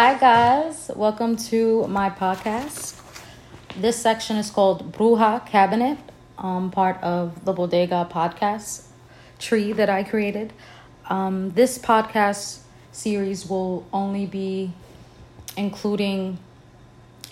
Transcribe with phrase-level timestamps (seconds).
[0.00, 0.92] Hi, guys.
[0.94, 3.00] Welcome to my podcast.
[3.76, 5.98] This section is called Bruja Cabinet,
[6.38, 8.84] um, part of the Bodega podcast
[9.40, 10.52] tree that I created.
[11.10, 12.60] Um, this podcast
[12.92, 14.70] series will only be
[15.56, 16.38] including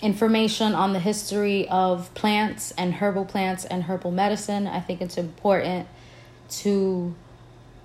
[0.01, 4.67] information on the history of plants and herbal plants and herbal medicine.
[4.67, 5.87] I think it's important
[6.63, 7.15] to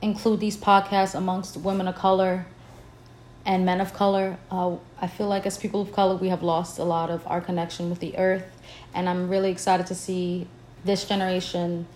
[0.03, 2.47] include these podcasts amongst women of color
[3.45, 4.39] and men of color.
[4.51, 7.41] Uh, I feel like as people of color, we have lost a lot of our
[7.41, 8.61] connection with the earth,
[8.95, 10.47] and I'm really excited to see
[10.85, 11.87] this generation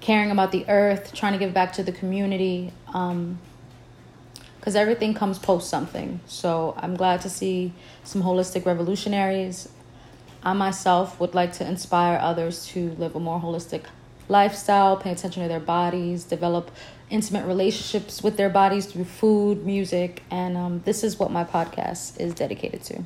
[0.00, 2.72] caring about the earth, trying to give back to the community.
[2.94, 3.38] Um,
[4.58, 6.20] because everything comes post something.
[6.26, 7.72] So I'm glad to see
[8.04, 9.68] some holistic revolutionaries.
[10.42, 13.84] I myself would like to inspire others to live a more holistic
[14.28, 16.70] lifestyle, pay attention to their bodies, develop
[17.10, 22.18] intimate relationships with their bodies through food, music, and um, this is what my podcast
[22.20, 23.02] is dedicated to.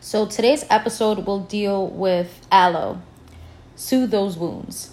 [0.00, 3.00] So today's episode will deal with aloe,
[3.74, 4.90] soothe those wounds.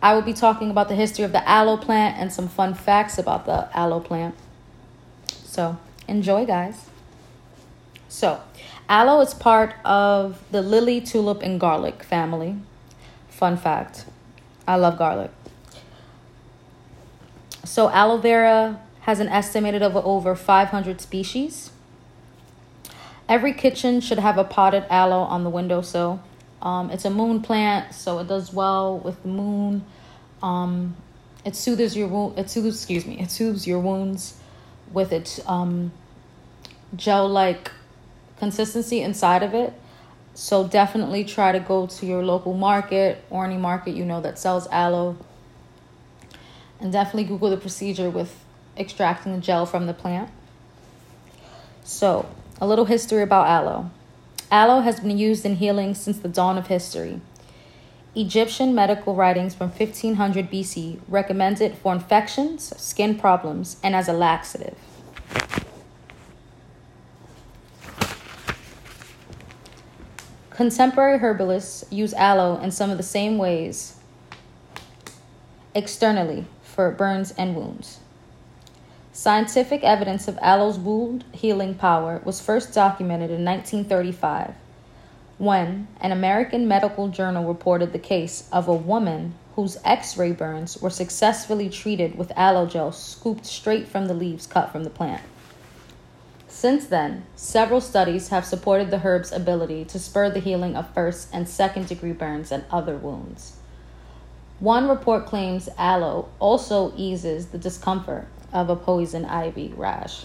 [0.00, 3.18] I will be talking about the history of the aloe plant and some fun facts
[3.18, 4.36] about the aloe plant.
[5.26, 6.86] So enjoy, guys.
[8.08, 8.40] So,
[8.88, 12.56] aloe is part of the lily, tulip, and garlic family.
[13.28, 14.06] Fun fact
[14.66, 15.30] I love garlic.
[17.64, 21.70] So, aloe vera has an estimated of over 500 species.
[23.28, 26.22] Every kitchen should have a potted aloe on the windowsill.
[26.62, 29.84] Um, it's a moon plant, so it does well with the moon.
[30.42, 30.96] Um,
[31.44, 32.38] it soothes your wound.
[32.38, 34.38] It soothes, excuse me, it soothes your wounds
[34.92, 35.92] with its um,
[36.94, 37.70] gel-like
[38.38, 39.72] consistency inside of it.
[40.36, 44.38] So definitely try to go to your local market or any market you know that
[44.38, 45.16] sells aloe
[46.78, 48.44] and definitely Google the procedure with
[48.76, 50.28] extracting the gel from the plant.
[51.84, 52.28] So,
[52.60, 53.90] a little history about aloe.
[54.50, 57.22] Aloe has been used in healing since the dawn of history.
[58.14, 64.12] Egyptian medical writings from 1500 BC recommend it for infections, skin problems, and as a
[64.12, 64.76] laxative.
[70.56, 73.98] Contemporary herbalists use aloe in some of the same ways
[75.74, 77.98] externally for burns and wounds.
[79.12, 84.54] Scientific evidence of aloe's wound healing power was first documented in 1935
[85.36, 90.80] when an American medical journal reported the case of a woman whose x ray burns
[90.80, 95.20] were successfully treated with aloe gel scooped straight from the leaves cut from the plant.
[96.56, 101.28] Since then, several studies have supported the herb's ability to spur the healing of first
[101.30, 103.56] and second degree burns and other wounds.
[104.58, 110.24] One report claims aloe also eases the discomfort of a poison ivy rash.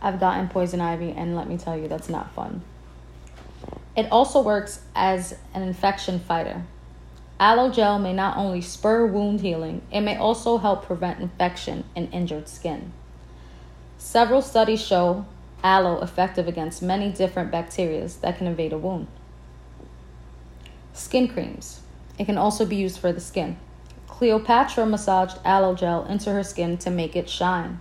[0.00, 2.62] I've gotten poison ivy, and let me tell you, that's not fun.
[3.96, 6.62] It also works as an infection fighter.
[7.40, 12.12] Aloe gel may not only spur wound healing, it may also help prevent infection in
[12.12, 12.92] injured skin.
[13.98, 15.26] Several studies show
[15.64, 19.08] aloe effective against many different bacteria that can invade a wound.
[20.92, 21.80] Skin creams.
[22.16, 23.56] It can also be used for the skin.
[24.06, 27.80] Cleopatra massaged aloe gel into her skin to make it shine.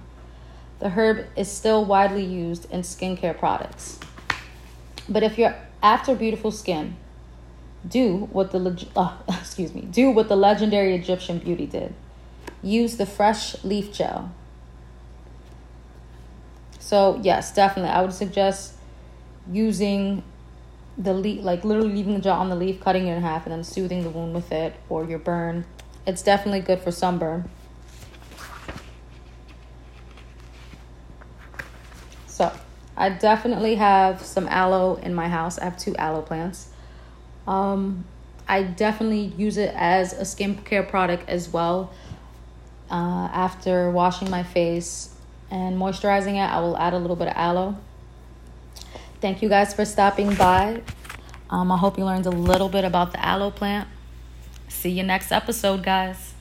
[0.79, 3.99] The herb is still widely used in skincare products.
[5.07, 6.95] But if you're after beautiful skin,
[7.87, 11.93] do what the leg- uh, excuse me, do what the legendary Egyptian beauty did.
[12.61, 14.31] Use the fresh leaf gel.
[16.87, 18.75] So, yes, definitely I would suggest
[19.51, 20.23] using
[20.97, 23.51] the leaf, like literally leaving the jaw on the leaf, cutting it in half, and
[23.51, 25.65] then soothing the wound with it or your burn.
[26.05, 27.49] It's definitely good for sunburn.
[32.25, 32.57] So,
[32.95, 35.59] I definitely have some aloe in my house.
[35.59, 36.69] I have two aloe plants.
[37.45, 38.05] Um,
[38.47, 41.91] I definitely use it as a skincare product as well.
[42.89, 45.13] Uh, after washing my face
[45.49, 47.77] and moisturizing it, I will add a little bit of aloe.
[49.21, 50.81] Thank you guys for stopping by.
[51.49, 53.87] Um, I hope you learned a little bit about the aloe plant.
[54.67, 56.33] See you next episode, guys.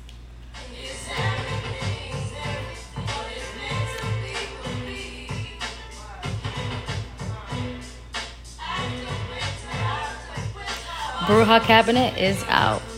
[11.27, 12.96] Bruja Cabinet is out.